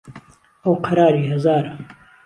[0.61, 1.71] ئهو قەراری ههزاره